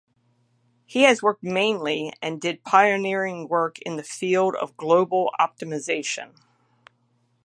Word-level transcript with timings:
He 0.87 1.03
has 1.03 1.21
worked 1.21 1.43
mainly 1.43 2.11
and 2.23 2.41
did 2.41 2.63
pioneering 2.63 3.47
work 3.47 3.77
in 3.83 3.97
the 3.97 4.03
field 4.03 4.55
of 4.55 4.75
global 4.75 5.29
optimization. 5.39 6.33